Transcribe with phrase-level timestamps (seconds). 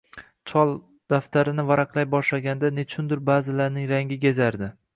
[0.51, 0.69] Chol
[1.13, 4.73] daftarini varaqlay boshlaganida nechundir ba`zilarning rangi gezardi